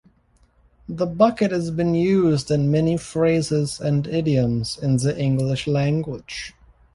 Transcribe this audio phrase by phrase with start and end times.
[0.89, 6.55] The bucket has been used in many phrases and idioms in the English language.